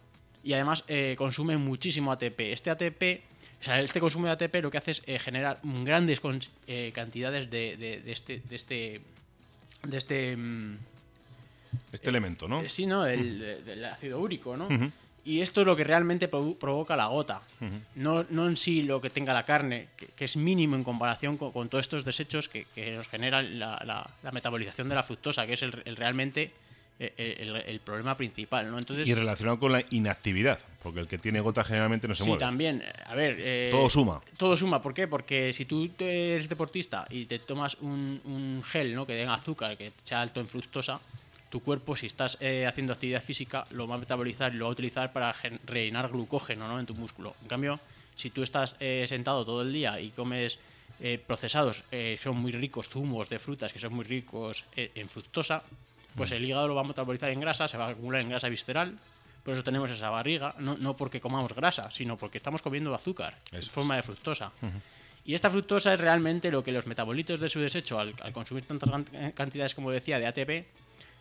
y 0.43 0.53
además 0.55 0.83
consume 1.17 1.57
muchísimo 1.57 2.11
ATP. 2.11 2.41
Este 2.41 2.71
ATP, 2.71 3.23
o 3.61 3.63
sea, 3.63 3.81
este 3.81 4.01
consumo 4.01 4.27
de 4.27 4.33
ATP 4.33 4.57
lo 4.61 4.73
que 4.73 4.79
hace 4.79 4.91
es 4.91 5.23
generar 5.23 5.61
mm, 5.63 5.85
grandes 5.85 6.21
cantidades 6.93 7.49
de, 7.49 8.03
este, 8.07 8.41
de 8.41 8.57
este, 8.57 9.01
de 9.85 9.99
este 9.99 10.37
Este 11.93 12.09
elemento, 12.09 12.49
¿no? 12.49 12.61
eh, 12.63 12.69
Sí, 12.69 12.87
¿no? 12.87 13.07
El, 13.07 13.39
de- 13.39 13.63
del 13.63 13.85
ácido 13.85 14.21
úrico, 14.21 14.57
¿no? 14.57 14.69
Y 15.23 15.43
esto 15.43 15.61
es 15.61 15.67
lo 15.67 15.77
que 15.77 15.85
realmente 15.85 16.31
provo- 16.31 16.57
provoca 16.57 16.97
la 16.97 17.07
gota. 17.07 17.43
no, 17.95 18.25
no 18.31 18.47
en 18.49 18.57
sí 18.57 18.83
lo 18.83 19.01
que 19.01 19.11
tenga 19.11 19.35
la 19.35 19.45
carne, 19.45 19.89
que, 19.97 20.07
que 20.07 20.25
es 20.25 20.37
mínimo 20.37 20.77
en 20.77 20.85
comparación 20.85 21.37
con, 21.37 21.53
con 21.53 21.69
todos 21.69 21.85
estos 21.85 22.05
desechos 22.05 22.49
que, 22.49 22.65
que 22.75 22.93
nos 22.93 23.07
generan 23.09 23.59
la, 23.59 23.81
la- 23.85 24.09
la 24.23 24.33
metabolización 24.33 24.89
de 24.89 24.95
la 24.95 25.03
fructosa, 25.03 25.47
que 25.47 25.53
es 25.55 25.63
el, 25.63 25.83
el 25.85 25.97
realmente 25.97 26.51
eh, 27.03 27.37
el, 27.41 27.57
el 27.57 27.81
problema 27.81 28.15
principal, 28.17 28.71
¿no? 28.71 28.79
Entonces, 28.79 29.07
Y 29.09 29.15
relacionado 29.15 29.59
con 29.59 29.73
la 29.73 29.83
inactividad, 29.91 30.59
porque 30.83 31.01
el 31.01 31.07
que 31.09 31.19
tiene 31.19 31.41
gota 31.41 31.65
generalmente 31.65 32.07
no 32.09 32.15
se 32.15 32.25
sí, 32.25 32.29
mueve. 32.31 32.41
también. 32.41 32.83
A 33.07 33.15
ver. 33.15 33.37
eh, 33.41 33.69
Todo 33.73 33.89
suma. 33.91 34.21
Todo 34.39 34.57
suma. 34.57 34.81
¿Por 34.83 34.93
qué? 34.95 35.07
Porque 35.09 35.53
si 35.53 35.65
tú 35.67 35.89
eres 35.99 36.49
deportista 36.49 37.07
y 37.11 37.27
te 37.27 37.39
tomas 37.39 37.77
un, 37.81 38.21
un 38.25 38.63
gel 38.67 38.95
¿no? 38.95 39.07
que 39.07 39.19
tenga 39.19 39.35
azúcar, 39.35 39.77
que 39.79 39.93
sea 40.05 40.21
alto 40.23 40.41
en 40.41 40.49
fructosa, 40.49 41.01
tu 41.51 41.61
cuerpo, 41.61 41.97
si 41.97 42.07
estás 42.07 42.39
eh, 42.41 42.65
haciendo 42.67 42.93
actividad 42.93 43.23
física, 43.23 43.67
lo 43.71 43.87
va 43.87 43.97
a 43.97 43.99
metabolizar 43.99 44.55
y 44.55 44.57
lo 44.57 44.67
va 44.67 44.71
a 44.71 44.73
utilizar 44.73 45.13
para 45.13 45.35
rellenar 45.67 46.09
glucógeno 46.09 46.69
¿no? 46.69 46.79
en 46.79 46.87
tu 46.87 46.95
músculo. 46.95 47.35
En 47.43 47.49
cambio, 47.49 47.81
si 48.17 48.31
tú 48.31 48.43
estás 48.43 48.77
eh, 48.81 49.05
sentado 49.09 49.45
todo 49.45 49.63
el 49.63 49.73
día 49.73 50.01
y 50.01 50.11
comes 50.11 50.59
eh, 51.01 51.21
procesados, 51.25 51.83
que 51.91 52.19
son 52.23 52.37
muy 52.37 52.53
ricos, 52.53 52.89
zumos 52.89 53.29
de 53.29 53.39
frutas 53.39 53.73
que 53.73 53.81
son 53.81 53.93
muy 53.93 54.05
ricos 54.05 54.65
en 54.77 55.09
fructosa, 55.09 55.63
pues 56.15 56.31
el 56.33 56.45
hígado 56.45 56.69
lo 56.69 56.75
va 56.75 56.83
a 56.83 56.85
metabolizar 56.85 57.31
en 57.31 57.41
grasa, 57.41 57.67
se 57.69 57.77
va 57.77 57.87
a 57.87 57.91
acumular 57.91 58.21
en 58.21 58.29
grasa 58.29 58.49
visceral. 58.49 58.97
Por 59.43 59.55
eso 59.55 59.65
tenemos 59.65 59.91
esa 59.91 60.11
barriga, 60.11 60.55
no, 60.59 60.77
no 60.77 60.95
porque 60.95 61.21
comamos 61.21 61.55
grasa, 61.55 61.91
sino 61.91 62.17
porque 62.17 62.39
estamos 62.39 62.61
comiendo 62.61 62.95
azúcar 62.95 63.39
en 63.51 63.61
es. 63.61 63.71
forma 63.71 63.97
de 63.97 64.03
fructosa. 64.03 64.53
Y 65.25 65.35
esta 65.35 65.51
fructosa 65.51 65.95
es 65.95 66.01
realmente 66.01 66.51
lo 66.51 66.63
que 66.63 66.73
los 66.73 66.87
metabolitos 66.87 67.41
de 67.41 67.49
su 67.49 67.59
desecho, 67.61 67.99
al, 67.99 68.15
al 68.21 68.33
consumir 68.33 68.65
tantas 68.65 68.91
cantidades, 69.35 69.75
como 69.75 69.91
decía, 69.91 70.19
de 70.19 70.27
ATP, 70.27 70.67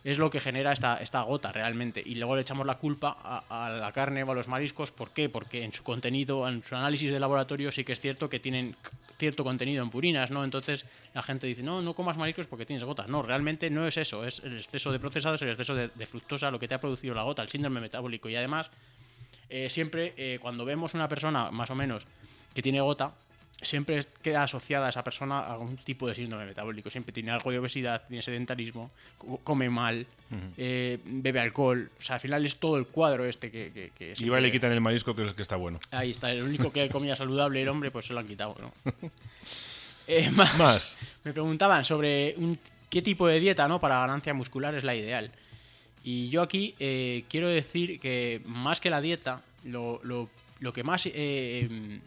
es 0.04 0.18
lo 0.18 0.30
que 0.30 0.40
genera 0.40 0.72
esta, 0.72 0.96
esta 0.98 1.22
gota 1.22 1.52
realmente. 1.52 2.02
Y 2.04 2.14
luego 2.14 2.36
le 2.36 2.42
echamos 2.42 2.66
la 2.66 2.76
culpa 2.78 3.44
a, 3.48 3.70
la 3.70 3.92
carne 3.92 4.22
o 4.22 4.30
a 4.30 4.34
los 4.34 4.48
mariscos. 4.48 4.90
¿Por 4.90 5.10
qué? 5.10 5.28
Porque 5.28 5.64
en 5.64 5.72
su 5.72 5.82
contenido, 5.82 6.48
en 6.48 6.62
su 6.62 6.74
análisis 6.74 7.12
de 7.12 7.20
laboratorio, 7.20 7.70
sí 7.70 7.84
que 7.84 7.92
es 7.92 8.00
cierto 8.00 8.28
que 8.28 8.40
tienen 8.40 8.76
cierto 9.18 9.44
contenido 9.44 9.82
en 9.84 9.90
purinas, 9.90 10.30
¿no? 10.30 10.44
Entonces 10.44 10.86
la 11.12 11.22
gente 11.22 11.46
dice, 11.46 11.62
no, 11.62 11.82
no 11.82 11.94
comas 11.94 12.16
mariscos 12.16 12.46
porque 12.46 12.64
tienes 12.64 12.84
gotas. 12.84 13.08
No, 13.08 13.22
realmente 13.22 13.68
no 13.68 13.86
es 13.86 13.96
eso. 13.98 14.24
Es 14.24 14.40
el 14.40 14.56
exceso 14.56 14.90
de 14.90 14.98
procesados, 14.98 15.42
el 15.42 15.50
exceso 15.50 15.74
de, 15.74 15.88
de 15.88 16.06
fructosa 16.06 16.50
lo 16.50 16.58
que 16.58 16.68
te 16.68 16.74
ha 16.74 16.80
producido 16.80 17.14
la 17.14 17.22
gota, 17.22 17.42
el 17.42 17.48
síndrome 17.48 17.80
metabólico. 17.80 18.28
Y 18.30 18.36
además, 18.36 18.70
eh, 19.50 19.68
siempre 19.68 20.14
eh, 20.16 20.38
cuando 20.40 20.64
vemos 20.64 20.94
una 20.94 21.08
persona 21.08 21.50
más 21.50 21.70
o 21.70 21.74
menos 21.74 22.06
que 22.54 22.62
tiene 22.62 22.80
gota, 22.80 23.12
siempre 23.62 24.06
queda 24.22 24.42
asociada 24.44 24.86
a 24.86 24.88
esa 24.90 25.04
persona 25.04 25.40
a 25.40 25.52
algún 25.52 25.76
tipo 25.76 26.08
de 26.08 26.14
síndrome 26.14 26.46
metabólico. 26.46 26.90
Siempre 26.90 27.12
tiene 27.12 27.30
algo 27.30 27.50
de 27.50 27.58
obesidad, 27.58 28.02
tiene 28.08 28.22
sedentarismo, 28.22 28.90
co- 29.18 29.38
come 29.44 29.68
mal, 29.68 30.06
eh, 30.56 30.98
bebe 31.04 31.40
alcohol. 31.40 31.90
O 31.98 32.02
sea, 32.02 32.14
al 32.16 32.20
final 32.20 32.44
es 32.46 32.56
todo 32.56 32.78
el 32.78 32.86
cuadro 32.86 33.24
este 33.24 33.50
que... 33.50 33.70
que, 33.72 33.90
que 33.96 34.14
Y 34.22 34.28
va 34.28 34.38
y 34.38 34.42
le 34.42 34.52
quitan 34.52 34.72
el 34.72 34.80
marisco, 34.80 35.14
que 35.14 35.22
es 35.22 35.28
el 35.28 35.34
que 35.34 35.42
está 35.42 35.56
bueno. 35.56 35.78
Ahí 35.90 36.10
está, 36.12 36.32
el 36.32 36.42
único 36.42 36.72
que 36.72 36.88
comía 36.88 37.16
saludable 37.16 37.60
el 37.62 37.68
hombre, 37.68 37.90
pues 37.90 38.06
se 38.06 38.12
lo 38.14 38.20
han 38.20 38.26
quitado, 38.28 38.54
¿no? 38.60 38.72
Eh, 40.06 40.28
más, 40.32 40.58
Más. 40.58 40.96
Me 41.22 41.32
preguntaban 41.32 41.84
sobre 41.84 42.34
un- 42.36 42.58
qué 42.88 43.00
tipo 43.00 43.28
de 43.28 43.38
dieta, 43.38 43.68
¿no? 43.68 43.80
Para 43.80 44.00
ganancia 44.00 44.34
muscular 44.34 44.74
es 44.74 44.82
la 44.82 44.96
ideal. 44.96 45.30
Y 46.02 46.30
yo 46.30 46.42
aquí 46.42 46.74
eh, 46.80 47.22
quiero 47.28 47.46
decir 47.48 48.00
que 48.00 48.40
más 48.44 48.80
que 48.80 48.90
la 48.90 49.00
dieta, 49.00 49.42
lo, 49.64 50.00
lo- 50.02 50.28
lo 50.58 50.72
que 50.72 50.82
más 50.82 51.06
eh, 51.06 51.68
em, 51.70 52.00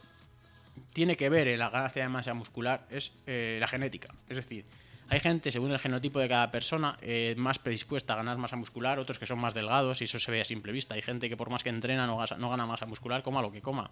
tiene 0.94 1.18
que 1.18 1.30
ver 1.30 1.48
en 1.48 1.60
la 1.60 1.70
ganancia 1.70 2.04
de 2.04 2.10
masa 2.10 2.34
muscular 2.34 2.86
es 2.90 3.12
eh, 3.28 3.58
la 3.60 3.68
genética. 3.68 4.14
Es 4.30 4.38
decir, 4.38 4.66
hay 5.10 5.20
gente, 5.20 5.52
según 5.52 5.72
el 5.72 5.80
genotipo 5.80 6.20
de 6.20 6.28
cada 6.30 6.50
persona, 6.52 6.98
eh, 7.02 7.36
más 7.38 7.60
predispuesta 7.60 8.14
a 8.14 8.16
ganar 8.18 8.38
masa 8.38 8.56
muscular, 8.56 9.00
otros 9.00 9.20
que 9.20 9.26
son 9.26 9.40
más 9.40 9.54
delgados 9.54 10.02
y 10.02 10.06
eso 10.06 10.20
se 10.20 10.32
ve 10.32 10.42
a 10.42 10.46
simple 10.46 10.72
vista. 10.72 10.96
Hay 10.96 11.02
gente 11.02 11.30
que 11.30 11.38
por 11.38 11.50
más 11.50 11.64
que 11.64 11.70
entrena 11.70 12.08
no, 12.08 12.18
gasa- 12.18 12.38
no 12.38 12.50
gana 12.50 12.66
masa 12.66 12.86
muscular, 12.86 13.22
coma 13.24 13.42
lo 13.42 13.52
que 13.52 13.62
coma. 13.62 13.92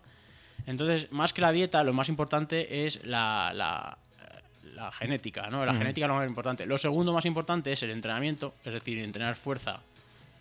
Entonces, 0.67 1.11
más 1.11 1.33
que 1.33 1.41
la 1.41 1.51
dieta, 1.51 1.83
lo 1.83 1.93
más 1.93 2.07
importante 2.09 2.85
es 2.85 3.03
la, 3.05 3.51
la- 3.53 3.97
la 4.75 4.91
genética, 4.91 5.49
¿no? 5.49 5.65
La 5.65 5.73
genética 5.73 6.05
es 6.05 6.09
lo 6.09 6.15
más 6.15 6.27
importante. 6.27 6.65
Lo 6.65 6.77
segundo 6.77 7.13
más 7.13 7.25
importante 7.25 7.71
es 7.73 7.83
el 7.83 7.91
entrenamiento, 7.91 8.53
es 8.63 8.73
decir, 8.73 8.97
entrenar 8.99 9.35
fuerza 9.35 9.81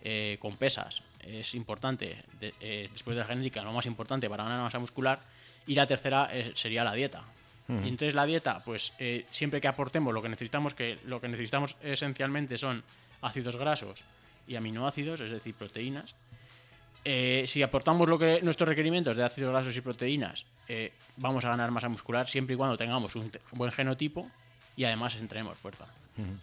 eh, 0.03 0.39
con 0.41 0.57
pesas 0.57 1.03
es 1.21 1.55
importante. 1.55 2.23
de- 2.39 2.55
eh, 2.61 2.89
después 2.93 3.15
de 3.17 3.21
la 3.23 3.27
genética, 3.29 3.61
lo 3.63 3.73
más 3.73 3.85
importante 3.87 4.31
para 4.31 4.45
ganar 4.45 4.61
masa 4.63 4.79
muscular. 4.79 5.19
Y 5.71 5.77
la 5.77 5.87
tercera 5.87 6.29
eh, 6.33 6.51
sería 6.57 6.83
la 6.83 6.93
dieta. 6.93 7.23
Y 7.69 7.87
entonces 7.87 8.15
la 8.15 8.27
dieta, 8.27 8.65
pues 8.65 8.93
eh, 8.99 9.25
siempre 9.31 9.61
que 9.61 9.69
aportemos 9.69 10.13
lo 10.13 10.21
que 10.21 10.29
necesitamos, 10.29 10.75
que 10.75 10.99
lo 11.05 11.21
que 11.21 11.29
necesitamos 11.29 11.77
esencialmente 11.81 12.59
son 12.59 12.83
ácidos 13.23 13.55
grasos 13.55 14.01
y 14.49 14.57
aminoácidos, 14.57 15.21
es 15.21 15.31
decir, 15.31 15.55
proteínas, 15.55 16.17
eh, 17.05 17.45
si 17.47 17.63
aportamos 17.63 18.09
lo 18.09 18.19
que 18.19 18.41
nuestros 18.43 18.69
requerimientos 18.69 19.17
de 19.17 19.23
ácidos 19.23 19.53
grasos 19.53 19.77
y 19.77 19.81
proteínas, 19.83 20.45
eh, 20.69 20.93
vamos 21.17 21.45
a 21.45 21.51
ganar 21.51 21.71
masa 21.71 21.89
muscular 21.89 22.29
siempre 22.29 22.55
y 22.55 22.57
cuando 22.57 22.77
tengamos 22.77 23.15
un 23.15 23.31
buen 23.53 23.71
genotipo 23.71 24.29
y 24.77 24.85
además 24.85 25.17
entrenemos 25.17 25.57
fuerza. 25.59 25.87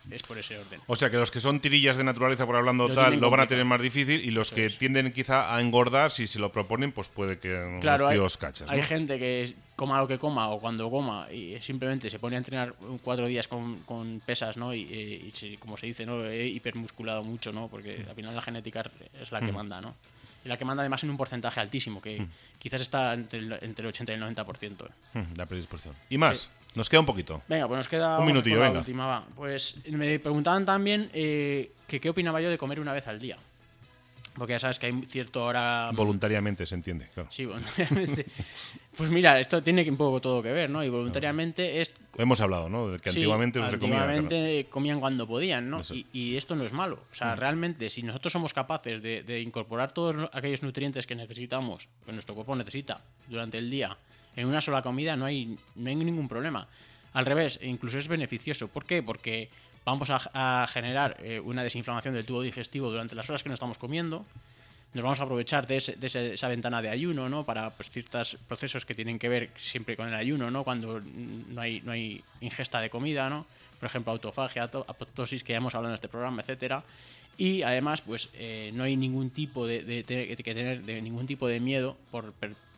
Es 0.09 0.23
por 0.23 0.39
ese 0.39 0.57
orden. 0.57 0.79
O 0.87 0.95
sea 0.95 1.11
que 1.11 1.17
los 1.17 1.29
que 1.29 1.39
son 1.39 1.59
tirillas 1.59 1.97
de 1.97 2.03
naturaleza, 2.03 2.47
por 2.47 2.55
hablando 2.55 2.87
Lo 2.87 2.95
tal, 2.95 3.19
lo 3.19 3.29
van 3.29 3.41
a 3.41 3.47
tener 3.47 3.63
más 3.63 3.79
difícil 3.79 4.25
y 4.25 4.31
los 4.31 4.49
que 4.49 4.71
tienden 4.71 5.11
quizá 5.11 5.55
a 5.55 5.61
engordar, 5.61 6.09
si 6.11 6.25
se 6.25 6.39
lo 6.39 6.51
proponen, 6.51 6.91
pues 6.91 7.09
puede 7.09 7.37
que 7.37 7.77
Claro, 7.79 8.03
los 8.05 8.11
hay, 8.11 8.17
tíos 8.17 8.37
cachas. 8.37 8.67
hay 8.71 8.79
¿no? 8.79 8.85
gente 8.87 9.19
que 9.19 9.53
coma 9.75 9.99
lo 9.99 10.07
que 10.07 10.17
coma 10.17 10.49
o 10.49 10.59
cuando 10.59 10.89
coma 10.89 11.31
y 11.31 11.61
simplemente 11.61 12.09
se 12.09 12.17
pone 12.17 12.37
a 12.37 12.39
entrenar 12.39 12.73
cuatro 13.03 13.27
días 13.27 13.47
con, 13.47 13.81
con 13.81 14.19
pesas, 14.25 14.57
¿no? 14.57 14.73
Y, 14.73 14.81
eh, 14.89 15.25
y 15.27 15.31
se- 15.37 15.57
como 15.57 15.77
se 15.77 15.85
dice, 15.85 16.07
¿no? 16.07 16.25
He 16.25 16.47
hipermusculado 16.47 17.23
mucho, 17.23 17.51
¿no? 17.53 17.67
Porque 17.67 18.03
al 18.09 18.15
final 18.15 18.33
la 18.33 18.41
genética 18.41 18.83
es 19.21 19.31
la 19.31 19.41
que 19.41 19.51
manda, 19.51 19.79
¿no? 19.79 19.93
Y 20.45 20.49
la 20.49 20.57
que 20.57 20.65
manda 20.65 20.81
además 20.81 21.03
en 21.03 21.09
un 21.09 21.17
porcentaje 21.17 21.59
altísimo, 21.59 22.01
que 22.01 22.25
quizás 22.59 22.81
está 22.81 23.13
entre 23.13 23.39
el, 23.39 23.51
entre 23.61 23.83
el 23.83 23.87
80 23.87 24.11
y 24.11 24.15
el 24.15 24.21
90%. 24.21 24.89
Mm, 25.13 25.21
La 25.35 25.45
predisposición. 25.45 25.95
Y 26.09 26.17
más, 26.17 26.49
nos 26.75 26.89
queda 26.89 26.99
un 27.01 27.05
poquito. 27.05 27.41
Venga, 27.47 27.67
pues 27.67 27.77
nos 27.77 27.87
queda 27.87 28.19
Un 28.19 28.25
minutillo, 28.27 28.59
venga. 28.61 28.79
última, 28.79 29.05
va. 29.05 29.25
Pues 29.35 29.81
me 29.87 30.19
preguntaban 30.19 30.65
también 30.65 31.09
eh, 31.13 31.71
que 31.87 31.99
qué 31.99 32.09
opinaba 32.09 32.39
yo 32.41 32.49
de 32.49 32.57
comer 32.57 32.79
una 32.79 32.93
vez 32.93 33.07
al 33.07 33.19
día. 33.19 33.37
Porque 34.37 34.53
ya 34.53 34.59
sabes 34.59 34.77
que 34.77 34.85
hay 34.85 35.01
cierto 35.09 35.43
hora 35.43 35.89
Voluntariamente 35.93 36.65
se 36.65 36.75
entiende, 36.75 37.09
claro. 37.13 37.27
Sí, 37.31 37.45
voluntariamente. 37.45 38.25
pues 38.97 39.09
mira, 39.09 39.39
esto 39.39 39.63
tiene 39.63 39.89
un 39.89 39.97
poco 39.97 40.21
todo 40.21 40.43
que 40.43 40.51
ver, 40.51 40.69
¿no? 40.69 40.83
Y 40.83 40.89
voluntariamente 40.89 41.81
es. 41.81 41.91
Hemos 42.17 42.39
hablado, 42.39 42.69
¿no? 42.69 42.89
De 42.91 42.99
que 42.99 43.09
sí, 43.11 43.17
antiguamente 43.19 43.59
no 43.59 43.69
se 43.69 43.79
comía. 43.79 44.05
claro. 44.05 44.69
comían 44.69 44.99
cuando 44.99 45.25
podían, 45.27 45.69
¿no? 45.69 45.81
Y, 45.91 46.05
y 46.13 46.37
esto 46.37 46.55
no 46.55 46.65
es 46.65 46.73
malo. 46.73 47.03
O 47.11 47.15
sea, 47.15 47.35
realmente, 47.35 47.89
si 47.89 48.03
nosotros 48.03 48.31
somos 48.31 48.53
capaces 48.53 49.01
de, 49.01 49.23
de 49.23 49.41
incorporar 49.41 49.91
todos 49.91 50.15
lo- 50.15 50.29
aquellos 50.33 50.61
nutrientes 50.61 51.07
que 51.07 51.15
necesitamos, 51.15 51.87
que 52.05 52.11
nuestro 52.11 52.35
cuerpo 52.35 52.55
necesita 52.55 53.01
durante 53.27 53.57
el 53.57 53.71
día, 53.71 53.97
en 54.35 54.47
una 54.47 54.61
sola 54.61 54.83
comida, 54.83 55.15
no 55.15 55.25
hay, 55.25 55.57
no 55.75 55.89
hay 55.89 55.95
ningún 55.95 56.27
problema. 56.27 56.67
Al 57.13 57.25
revés, 57.25 57.59
incluso 57.63 57.97
es 57.97 58.07
beneficioso. 58.07 58.67
¿Por 58.67 58.85
qué? 58.85 59.01
Porque 59.01 59.49
vamos 59.87 60.09
a, 60.11 60.67
generar 60.67 61.15
eh, 61.23 61.39
una 61.39 61.63
desinflamación 61.63 62.13
del 62.13 62.25
tubo 62.25 62.41
digestivo 62.41 62.91
durante 62.91 63.15
las 63.15 63.29
horas 63.29 63.41
que 63.41 63.47
no 63.47 63.53
estamos 63.53 63.77
comiendo 63.77 64.25
nos 64.93 65.03
vamos 65.03 65.19
a 65.19 65.23
aprovechar 65.23 65.67
de, 65.67 65.77
esa 65.77 66.47
ventana 66.47 66.81
de 66.81 66.89
ayuno, 66.89 67.29
¿no? 67.29 67.43
Para 67.43 67.69
pues, 67.69 67.91
ciertos 67.91 68.37
procesos 68.47 68.85
que 68.85 68.95
tienen 68.95 69.19
que 69.19 69.29
ver 69.29 69.49
siempre 69.55 69.95
con 69.95 70.07
el 70.07 70.13
ayuno, 70.15 70.49
¿no? 70.49 70.63
Cuando 70.63 70.99
no 71.01 71.61
hay, 71.61 71.81
no 71.81 71.91
hay 71.91 72.23
ingesta 72.41 72.79
de 72.79 72.89
comida, 72.89 73.29
¿no? 73.29 73.45
Por 73.79 73.87
ejemplo, 73.87 74.11
autofagia, 74.13 74.63
apoptosis, 74.63 75.43
que 75.43 75.53
ya 75.53 75.57
hemos 75.57 75.75
hablado 75.75 75.93
en 75.93 75.95
este 75.95 76.07
programa, 76.07 76.41
etcétera. 76.41 76.83
Y 77.37 77.61
además, 77.61 78.01
pues 78.01 78.29
eh, 78.33 78.71
no 78.73 78.85
hay 78.85 78.95
ningún 78.95 79.29
tipo 79.29 79.67
de, 79.67 79.83
de- 79.83 80.03
que 80.03 80.53
tener 80.55 80.81
de 80.81 81.01
ningún 81.01 81.27
tipo 81.27 81.47
de 81.47 81.59
miedo 81.59 81.95
por 82.09 82.33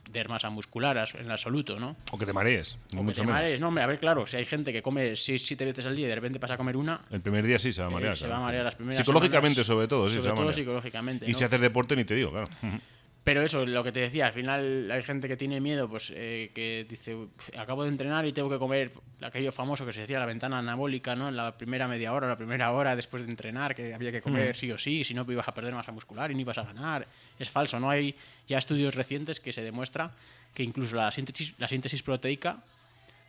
perder 0.10 0.30
masa 0.30 0.50
muscular 0.50 0.98
en 1.13 1.32
absoluto, 1.32 1.80
¿no? 1.80 1.96
O 2.12 2.18
que 2.18 2.25
te 2.25 2.34
marees, 2.34 2.78
O 2.88 2.98
que 2.98 3.04
mucho 3.04 3.22
te 3.22 3.28
menos. 3.28 3.34
marees. 3.42 3.60
No, 3.60 3.68
hombre, 3.70 3.84
a 3.84 3.88
ver, 3.88 4.00
claro, 4.00 4.25
si 4.28 4.38
hay 4.38 4.46
gente 4.46 4.74
que 4.74 4.82
come 4.82 5.12
6-7 5.13 5.58
veces 5.66 5.86
al 5.86 5.96
día 5.96 6.06
y 6.06 6.10
de 6.10 6.16
repente 6.16 6.39
pasa 6.39 6.56
a 6.56 6.58
comer 6.58 6.75
una, 6.78 7.01
El 7.12 7.22
primer 7.22 7.46
día 7.46 7.60
sí 7.60 7.72
se 7.72 7.82
va 7.82 7.88
a 7.88 7.92
eh, 7.92 7.94
marear. 7.94 8.16
se 8.18 8.25
claro. 8.25 8.34
va 8.34 8.38
a 8.39 8.46
marear 8.48 8.66
las 8.66 8.75
primeras 8.75 8.98
Psicológicamente, 9.00 9.63
semanas, 9.63 9.68
sobre 9.68 9.88
todo, 9.88 10.10
sí, 10.10 10.16
sobre 10.16 10.24
se 10.24 10.28
va 10.30 10.34
a 10.34 10.36
todo 10.36 10.46
marear. 10.46 10.56
psicológicamente. 10.60 11.25
Y 11.28 11.32
¿no? 11.34 11.38
si 11.38 11.44
haces 11.44 11.62
deporte, 11.62 11.96
ni 11.96 12.04
te 12.06 12.16
digo, 12.16 12.32
claro. 12.32 12.46
Pero 13.29 13.43
eso, 13.43 13.63
lo 13.63 13.83
que 13.83 13.91
te 13.91 14.00
decía, 14.00 14.25
al 14.25 14.33
final 14.33 14.89
hay 14.89 15.03
gente 15.03 15.27
que 15.27 15.38
tiene 15.38 15.62
miedo, 15.62 15.88
pues 15.88 16.12
eh, 16.15 16.50
que 16.51 16.83
dice, 16.89 17.13
"Uf, 17.13 17.29
acabo 17.59 17.83
de 17.83 17.89
entrenar 17.89 18.25
y 18.25 18.33
tengo 18.33 18.50
que 18.50 18.57
comer 18.57 18.91
aquello 19.21 19.51
famoso 19.51 19.86
que 19.86 19.93
se 19.93 20.01
decía 20.01 20.17
la 20.17 20.25
ventana 20.25 20.57
anabólica, 20.57 21.15
¿no? 21.15 21.29
En 21.29 21.38
la 21.38 21.55
primera 21.55 21.88
media 21.88 22.12
hora, 22.12 22.27
la 22.27 22.38
primera 22.38 22.71
hora 22.71 22.95
después 22.95 23.24
de 23.24 23.29
entrenar, 23.29 23.75
que 23.75 23.93
había 23.93 24.12
que 24.12 24.24
comer 24.24 24.55
sí 24.55 24.71
o 24.71 24.79
sí, 24.79 25.03
si 25.03 25.13
no 25.13 25.25
pues 25.25 25.36
ibas 25.36 25.48
a 25.48 25.53
perder 25.53 25.75
masa 25.75 25.91
muscular 25.91 26.31
y 26.31 26.33
no 26.33 26.41
ibas 26.41 26.57
a 26.57 26.63
ganar. 26.63 27.05
Es 27.38 27.51
falso, 27.51 27.79
¿no? 27.79 27.91
Hay 27.91 28.15
ya 28.48 28.57
estudios 28.57 28.95
recientes 28.95 29.39
que 29.39 29.53
se 29.53 29.62
demuestra 29.62 30.12
que 30.55 30.63
incluso 30.63 30.95
la 30.95 31.12
síntesis, 31.12 31.53
la 31.59 31.67
síntesis 31.67 32.01
proteica 32.01 32.63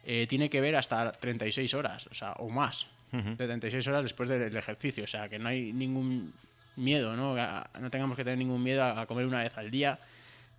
eh, 0.06 0.26
tiene 0.26 0.48
que 0.48 0.62
ver 0.62 0.76
hasta 0.76 1.12
36 1.12 1.74
horas, 1.74 2.06
o 2.06 2.14
sea, 2.14 2.32
o 2.38 2.48
más, 2.48 2.86
de 3.12 3.36
36 3.36 3.86
horas 3.88 4.04
después 4.04 4.30
del 4.30 4.56
ejercicio, 4.56 5.04
o 5.04 5.06
sea, 5.06 5.28
que 5.28 5.38
no 5.38 5.50
hay 5.50 5.74
ningún 5.74 6.32
miedo, 6.76 7.16
¿no? 7.16 7.36
No 7.80 7.90
tengamos 7.90 8.16
que 8.16 8.24
tener 8.24 8.38
ningún 8.38 8.62
miedo 8.62 8.84
a 8.84 9.06
comer 9.06 9.26
una 9.26 9.42
vez 9.42 9.56
al 9.58 9.70
día. 9.70 9.98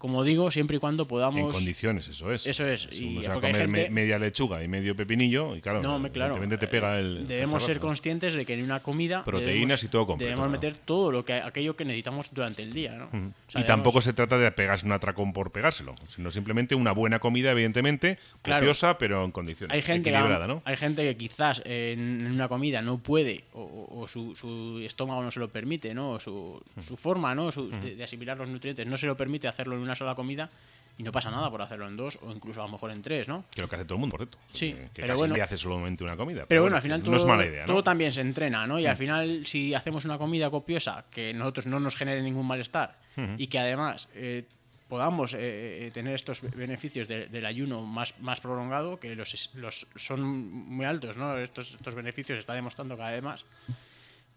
Como 0.02 0.24
digo, 0.24 0.50
siempre 0.50 0.78
y 0.78 0.80
cuando 0.80 1.04
En 1.04 1.08
podamos... 1.10 1.54
condiciones, 1.56 2.08
eso 2.08 2.32
es. 2.34 2.48
Eso 2.48 2.66
es, 2.66 2.88
Si 2.92 3.18
y 3.20 3.22
se 3.22 3.28
va 3.28 3.36
a 3.36 3.36
comer 3.36 3.54
me- 3.68 3.78
gente- 3.84 3.90
media 3.92 4.18
lechuga 4.18 4.64
y 4.64 4.68
medio 4.68 4.96
pepinillo, 4.96 5.56
y 5.56 5.62
claro, 5.62 5.84
No, 5.84 6.00
me- 6.00 6.10
claro. 6.12 6.34
evidentemente 6.34 6.66
te 6.66 6.72
pega 6.72 6.98
el. 6.98 7.28
Debemos 7.28 7.64
ser 7.64 7.80
conscientes 7.80 8.34
de 8.34 8.44
que 8.44 8.56
en 8.56 8.64
una 8.64 8.80
comida 8.82 9.24
Proteínas 9.24 9.80
debemos- 9.80 9.84
y 9.84 9.88
todo 9.90 10.08
completo, 10.08 10.30
Debemos 10.32 10.50
meter 10.52 10.76
todo 10.76 11.12
lo 11.12 11.24
que 11.24 11.34
aquello 11.34 11.76
que 11.76 11.86
necesitamos 11.86 12.30
durante 12.32 12.64
el 12.64 12.74
día, 12.74 12.94
¿no? 12.98 13.06
O 13.06 13.10
sea, 13.12 13.20
y 13.20 13.22
debemos- 13.54 13.68
tampoco 13.68 14.02
se 14.02 14.14
trata 14.14 14.40
de 14.40 14.52
pegarse 14.52 14.88
un 14.88 14.92
atracón 14.94 15.34
por 15.34 15.52
pegárselo, 15.52 15.94
sino 16.08 16.32
simplemente 16.32 16.74
una 16.74 16.94
buena 16.94 17.20
comida, 17.20 17.52
evidentemente, 17.52 18.18
Claro. 18.42 18.62
copiosa, 18.62 18.98
pero 18.98 19.24
en 19.24 19.30
condiciones. 19.32 19.76
hay 19.76 19.84
gente, 19.84 20.10
equilibrada, 20.10 20.48
¿no? 20.48 20.64
hay 20.66 20.78
gente 20.78 21.04
que 21.04 21.16
quizás 21.16 21.62
en 21.64 22.02
en 22.26 22.32
una 22.32 22.48
comida 22.48 22.82
no 22.82 22.98
puede 22.98 23.44
o, 23.54 24.08
su, 24.08 24.36
su 24.36 24.80
estómago 24.84 25.22
no 25.22 25.30
se 25.30 25.40
lo 25.40 25.50
permite, 25.50 25.94
¿no? 25.94 26.12
O 26.14 26.20
su, 26.20 26.60
su 26.88 26.98
forma, 26.98 27.36
¿no? 27.36 27.52
Su- 27.52 27.70
de, 27.70 27.96
de 27.96 28.04
asimilar 28.04 28.38
los 28.38 28.48
nutrientes 28.50 28.88
no 28.88 28.98
se 28.98 29.06
lo 29.06 29.16
permite 29.16 29.48
hacerlo 29.48 29.76
en 29.76 29.82
una 29.82 29.91
sola 29.96 30.16
comida 30.16 30.50
y 30.98 31.04
no 31.04 31.12
pasa 31.12 31.32
nada 31.32 31.50
por 31.50 31.62
hacerlo 31.62 31.88
en 31.88 31.96
dos 31.98 32.20
o 32.22 32.32
incluso 32.32 32.62
a 32.62 32.66
lo 32.66 32.72
mejor 32.74 32.92
en 32.92 33.02
tres, 33.02 33.28
¿no? 33.28 33.46
Que 33.52 33.62
lo 33.62 33.70
que 33.70 33.76
hace 33.76 33.86
todo 33.86 33.96
el 33.96 34.02
mundo, 34.02 34.18
por 34.18 34.28
cierto. 34.28 34.38
Sí, 34.54 34.74
Que, 34.74 34.80
que 34.82 34.90
pero 34.96 35.08
casi 35.08 35.18
bueno. 35.20 35.32
nadie 35.34 35.44
hace 35.44 35.58
solamente 35.58 36.04
una 36.04 36.16
comida. 36.18 36.46
Pero 36.48 36.62
bueno, 36.62 36.76
al 36.76 36.82
final 36.82 37.00
todo, 37.02 37.12
no 37.12 37.18
es 37.18 37.26
mala 37.26 37.46
idea, 37.46 37.62
¿no? 37.62 37.66
Mm. 37.66 37.76
todo 37.76 37.84
también 37.84 38.14
se 38.14 38.22
entrena, 38.22 38.68
¿no? 38.68 38.78
Y 38.80 38.86
al 38.86 38.98
final, 38.98 39.46
si 39.46 39.74
hacemos 39.74 40.06
una 40.06 40.18
comida 40.18 40.50
copiosa 40.52 41.06
que 41.10 41.34
nosotros 41.34 41.66
no 41.66 41.80
nos 41.80 41.96
genere 41.96 42.22
ningún 42.22 42.46
malestar 42.46 42.98
y 43.38 43.48
que 43.48 43.58
además 43.60 44.08
eh, 44.16 44.44
podamos 44.90 45.34
eh, 45.34 45.88
eh, 45.88 45.92
tener 45.94 46.14
estos 46.14 46.42
be- 46.42 46.50
beneficios 46.50 47.08
de- 47.08 47.28
del 47.28 47.46
ayuno 47.46 47.86
más, 47.86 48.14
más 48.20 48.42
prolongado, 48.42 49.00
que 49.00 49.16
los, 49.16 49.50
los 49.56 49.88
son 49.96 50.22
muy 50.22 50.86
altos, 50.86 51.16
¿no? 51.18 51.38
Estos, 51.38 51.72
estos 51.72 51.96
beneficios 51.96 52.36
se 52.36 52.40
está 52.42 52.54
demostrando 52.54 52.98
cada 52.98 53.12
vez 53.12 53.24
más. 53.24 53.46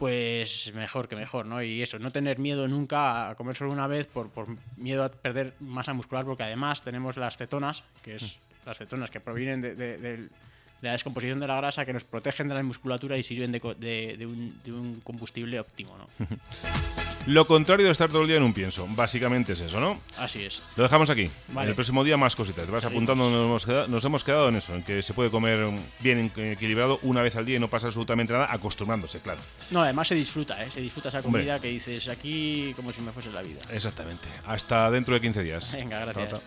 Pues 0.04 0.70
mejor 0.75 1.08
que 1.08 1.16
mejor, 1.16 1.46
¿no? 1.46 1.62
Y 1.62 1.80
eso, 1.80 1.99
no 1.99 2.11
tener 2.12 2.38
miedo 2.38 2.68
nunca 2.68 3.30
a 3.30 3.34
comer 3.37 3.56
solo 3.56 3.70
una 3.73 3.87
vez 3.87 4.06
por, 4.06 4.28
por 4.28 4.49
miedo 4.76 5.02
a 5.02 5.08
perder 5.08 5.54
masa 5.61 5.94
muscular, 5.94 6.26
porque 6.26 6.42
además 6.42 6.82
tenemos 6.82 7.16
las 7.16 7.38
cetonas, 7.38 7.84
que 8.02 8.16
es 8.16 8.37
las 8.66 8.76
cetonas 8.76 9.11
que 9.11 9.20
provienen 9.20 9.62
de, 9.62 9.75
de- 9.75 9.96
del- 9.96 10.28
de 10.28 10.88
la 10.88 10.92
descomposición 10.92 11.40
de 11.40 11.46
la 11.46 11.56
grasa, 11.56 11.87
que 11.87 11.94
nos 11.94 12.04
protegen 12.04 12.49
de 12.49 12.54
la 12.54 12.62
musculatura 12.62 13.16
y 13.16 13.23
sirven 13.25 13.50
de, 13.50 14.26
un, 14.26 14.61
de 14.62 14.73
un 14.75 15.00
combustible 15.00 15.58
óptimo, 15.58 15.96
¿no? 15.96 16.06
Lo 17.26 17.47
contrario 17.47 17.87
de 17.87 17.93
estar 17.93 18.11
todo 18.11 18.23
el 18.23 18.28
día 18.28 18.37
en 18.37 18.43
un 18.43 18.52
pienso. 18.52 18.87
Básicamente 18.90 19.54
es 19.54 19.61
eso, 19.61 19.81
¿no? 19.81 19.99
Así 20.19 20.45
es. 20.45 20.61
Lo 20.76 20.83
dejamos 20.83 21.09
aquí. 21.09 21.31
Vale. 21.49 21.64
En 21.64 21.69
el 21.71 21.75
próximo 21.75 22.04
día 22.04 22.16
más 22.16 22.37
cositas. 22.37 22.69
Vas 22.69 22.85
apuntando, 22.85 23.31
nos 23.31 23.45
hemos, 23.47 23.64
quedado, 23.66 23.88
nos 23.88 24.04
hemos 24.04 24.25
quedado 24.25 24.49
en 24.50 24.57
eso, 24.57 24.75
en 24.75 24.83
que 24.83 25.02
se 25.02 25.14
puede 25.14 25.31
comer 25.31 25.71
bien 26.00 26.31
equilibrado 26.37 26.99
una 27.02 27.23
vez 27.23 27.37
al 27.37 27.47
día 27.47 27.57
y 27.57 27.59
no 27.61 27.69
pasa 27.69 27.87
absolutamente 27.87 28.33
nada, 28.33 28.47
acostumbrándose, 28.50 29.21
claro. 29.21 29.40
No, 29.71 29.83
además 29.83 30.09
se 30.09 30.14
disfruta, 30.14 30.62
¿eh? 30.62 30.71
Se 30.71 30.81
disfruta 30.81 31.09
esa 31.09 31.19
Hombre. 31.21 31.43
comida 31.43 31.61
que 31.61 31.69
dices 31.69 32.09
aquí 32.09 32.73
como 32.76 32.93
si 32.93 33.00
me 33.00 33.11
fuese 33.11 33.31
la 33.31 33.43
vida. 33.43 33.61
Exactamente. 33.73 34.28
Hasta 34.47 34.90
dentro 34.90 35.14
de 35.14 35.21
15 35.21 35.43
días. 35.43 35.73
Venga, 35.73 36.00
gracias. 36.04 36.43